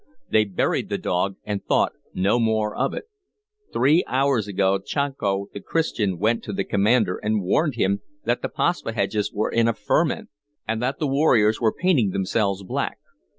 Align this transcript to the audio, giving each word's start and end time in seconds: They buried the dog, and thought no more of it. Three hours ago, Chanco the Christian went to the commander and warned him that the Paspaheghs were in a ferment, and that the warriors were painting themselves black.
They 0.31 0.45
buried 0.45 0.89
the 0.89 0.97
dog, 0.97 1.35
and 1.43 1.63
thought 1.63 1.93
no 2.11 2.39
more 2.39 2.75
of 2.75 2.91
it. 2.95 3.03
Three 3.71 4.03
hours 4.07 4.47
ago, 4.47 4.79
Chanco 4.79 5.49
the 5.53 5.61
Christian 5.61 6.17
went 6.17 6.43
to 6.45 6.53
the 6.53 6.63
commander 6.63 7.17
and 7.17 7.43
warned 7.43 7.75
him 7.75 8.01
that 8.25 8.41
the 8.41 8.49
Paspaheghs 8.49 9.31
were 9.31 9.51
in 9.51 9.67
a 9.67 9.73
ferment, 9.75 10.29
and 10.67 10.81
that 10.81 10.97
the 10.97 11.05
warriors 11.05 11.61
were 11.61 11.71
painting 11.71 12.09
themselves 12.09 12.63
black. 12.63 12.97